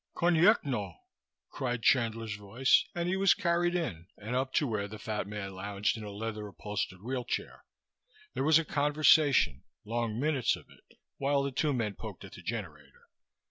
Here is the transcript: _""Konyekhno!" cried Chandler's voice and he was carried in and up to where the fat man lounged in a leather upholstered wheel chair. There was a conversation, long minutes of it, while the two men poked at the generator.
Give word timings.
_""Konyekhno!" 0.19 0.95
cried 1.51 1.83
Chandler's 1.83 2.35
voice 2.35 2.85
and 2.95 3.07
he 3.07 3.15
was 3.15 3.35
carried 3.35 3.75
in 3.75 4.07
and 4.17 4.35
up 4.35 4.51
to 4.53 4.65
where 4.65 4.87
the 4.87 4.97
fat 4.97 5.27
man 5.27 5.53
lounged 5.53 5.95
in 5.95 6.03
a 6.03 6.09
leather 6.09 6.47
upholstered 6.47 7.03
wheel 7.03 7.23
chair. 7.23 7.65
There 8.33 8.43
was 8.43 8.57
a 8.57 8.65
conversation, 8.65 9.63
long 9.85 10.19
minutes 10.19 10.55
of 10.55 10.71
it, 10.71 10.97
while 11.17 11.43
the 11.43 11.51
two 11.51 11.71
men 11.71 11.93
poked 11.93 12.25
at 12.25 12.31
the 12.31 12.41
generator. 12.41 13.09